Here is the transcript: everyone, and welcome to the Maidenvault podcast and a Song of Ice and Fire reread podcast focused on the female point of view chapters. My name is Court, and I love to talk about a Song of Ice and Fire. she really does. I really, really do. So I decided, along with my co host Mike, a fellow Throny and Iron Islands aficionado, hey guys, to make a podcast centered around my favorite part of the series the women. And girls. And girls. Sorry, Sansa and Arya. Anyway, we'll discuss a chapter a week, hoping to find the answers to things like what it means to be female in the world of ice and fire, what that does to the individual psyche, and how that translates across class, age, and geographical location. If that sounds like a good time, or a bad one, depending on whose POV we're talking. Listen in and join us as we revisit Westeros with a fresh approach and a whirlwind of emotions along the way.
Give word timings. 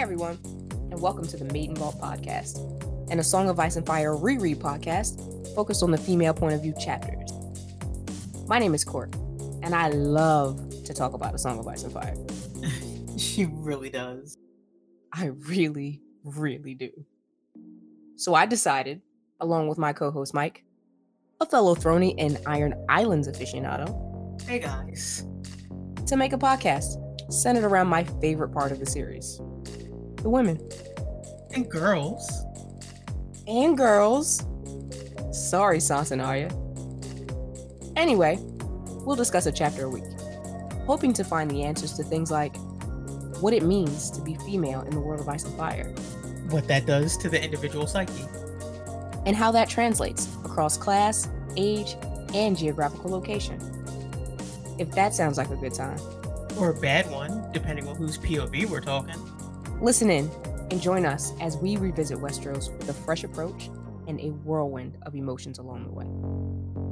everyone, 0.00 0.38
and 0.90 0.98
welcome 0.98 1.26
to 1.26 1.36
the 1.36 1.44
Maidenvault 1.44 2.00
podcast 2.00 2.56
and 3.10 3.20
a 3.20 3.22
Song 3.22 3.50
of 3.50 3.60
Ice 3.60 3.76
and 3.76 3.86
Fire 3.86 4.16
reread 4.16 4.58
podcast 4.58 5.54
focused 5.54 5.82
on 5.82 5.90
the 5.90 5.98
female 5.98 6.32
point 6.32 6.54
of 6.54 6.62
view 6.62 6.72
chapters. 6.80 7.30
My 8.48 8.58
name 8.58 8.72
is 8.72 8.82
Court, 8.82 9.14
and 9.62 9.74
I 9.74 9.90
love 9.90 10.56
to 10.86 10.94
talk 10.94 11.12
about 11.12 11.34
a 11.34 11.38
Song 11.38 11.58
of 11.58 11.68
Ice 11.68 11.82
and 11.82 11.92
Fire. 11.92 12.16
she 13.18 13.44
really 13.44 13.90
does. 13.90 14.38
I 15.12 15.26
really, 15.26 16.00
really 16.24 16.72
do. 16.72 16.88
So 18.16 18.32
I 18.32 18.46
decided, 18.46 19.02
along 19.40 19.68
with 19.68 19.76
my 19.76 19.92
co 19.92 20.10
host 20.10 20.32
Mike, 20.32 20.64
a 21.42 21.44
fellow 21.46 21.74
Throny 21.74 22.14
and 22.16 22.40
Iron 22.46 22.72
Islands 22.88 23.28
aficionado, 23.28 24.40
hey 24.48 24.60
guys, 24.60 25.26
to 26.06 26.16
make 26.16 26.32
a 26.32 26.38
podcast 26.38 26.96
centered 27.30 27.64
around 27.64 27.88
my 27.88 28.04
favorite 28.22 28.48
part 28.48 28.72
of 28.72 28.80
the 28.80 28.86
series 28.86 29.42
the 30.22 30.30
women. 30.30 30.60
And 31.52 31.70
girls. 31.70 32.44
And 33.46 33.76
girls. 33.76 34.46
Sorry, 35.32 35.78
Sansa 35.78 36.12
and 36.12 36.22
Arya. 36.22 36.50
Anyway, 37.96 38.38
we'll 39.04 39.16
discuss 39.16 39.46
a 39.46 39.52
chapter 39.52 39.84
a 39.84 39.88
week, 39.88 40.04
hoping 40.86 41.12
to 41.14 41.24
find 41.24 41.50
the 41.50 41.62
answers 41.62 41.94
to 41.94 42.02
things 42.02 42.30
like 42.30 42.56
what 43.40 43.52
it 43.52 43.62
means 43.62 44.10
to 44.10 44.20
be 44.20 44.34
female 44.46 44.82
in 44.82 44.90
the 44.90 45.00
world 45.00 45.20
of 45.20 45.28
ice 45.28 45.44
and 45.44 45.56
fire, 45.56 45.92
what 46.50 46.68
that 46.68 46.86
does 46.86 47.16
to 47.18 47.28
the 47.28 47.42
individual 47.42 47.86
psyche, 47.86 48.24
and 49.26 49.34
how 49.36 49.50
that 49.50 49.68
translates 49.68 50.28
across 50.44 50.76
class, 50.76 51.28
age, 51.56 51.96
and 52.34 52.56
geographical 52.56 53.10
location. 53.10 53.58
If 54.78 54.90
that 54.92 55.14
sounds 55.14 55.36
like 55.38 55.50
a 55.50 55.56
good 55.56 55.74
time, 55.74 55.98
or 56.58 56.70
a 56.70 56.74
bad 56.74 57.10
one, 57.10 57.50
depending 57.52 57.88
on 57.88 57.96
whose 57.96 58.18
POV 58.18 58.66
we're 58.66 58.80
talking. 58.80 59.16
Listen 59.80 60.10
in 60.10 60.30
and 60.70 60.80
join 60.80 61.06
us 61.06 61.32
as 61.40 61.56
we 61.56 61.76
revisit 61.78 62.18
Westeros 62.18 62.70
with 62.76 62.90
a 62.90 62.92
fresh 62.92 63.24
approach 63.24 63.70
and 64.06 64.20
a 64.20 64.28
whirlwind 64.28 64.98
of 65.02 65.14
emotions 65.14 65.58
along 65.58 65.84
the 65.84 65.90
way. 65.90 66.89